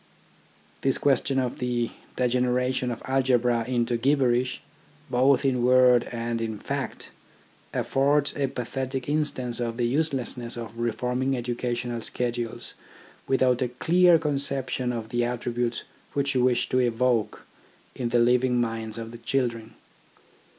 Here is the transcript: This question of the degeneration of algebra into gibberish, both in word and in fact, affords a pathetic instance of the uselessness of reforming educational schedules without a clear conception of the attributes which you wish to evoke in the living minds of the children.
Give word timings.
This 0.81 0.97
question 0.97 1.37
of 1.37 1.59
the 1.59 1.91
degeneration 2.15 2.89
of 2.89 3.03
algebra 3.05 3.63
into 3.67 3.97
gibberish, 3.97 4.59
both 5.11 5.45
in 5.45 5.63
word 5.63 6.09
and 6.11 6.41
in 6.41 6.57
fact, 6.57 7.11
affords 7.71 8.35
a 8.35 8.47
pathetic 8.47 9.07
instance 9.07 9.59
of 9.59 9.77
the 9.77 9.85
uselessness 9.87 10.57
of 10.57 10.79
reforming 10.79 11.37
educational 11.37 12.01
schedules 12.01 12.73
without 13.27 13.61
a 13.61 13.67
clear 13.69 14.17
conception 14.17 14.91
of 14.91 15.09
the 15.09 15.23
attributes 15.23 15.83
which 16.13 16.33
you 16.33 16.43
wish 16.43 16.67
to 16.69 16.79
evoke 16.79 17.45
in 17.93 18.09
the 18.09 18.17
living 18.17 18.59
minds 18.59 18.97
of 18.97 19.11
the 19.11 19.19
children. 19.19 19.75